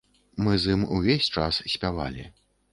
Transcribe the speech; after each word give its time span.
Мы 0.45 0.55
з 0.63 0.73
ім 0.77 0.85
увесь 0.95 1.29
час 1.37 1.63
спявалі. 1.77 2.29